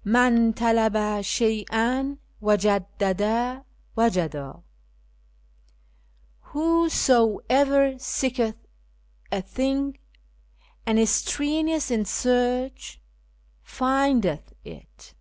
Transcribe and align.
"Man 0.04 0.52
falaba 0.52 1.24
shcy'"", 1.24 2.18
wajadda 2.40 3.64
ivajada." 3.96 4.62
"Whosoever 6.40 7.98
seeketh 7.98 8.54
a 9.32 9.42
thing, 9.42 9.98
and 10.86 11.00
is 11.00 11.10
strenuous 11.10 11.90
in 11.90 12.04
search, 12.04 13.00
findeth 13.64 14.52
it." 14.62 15.14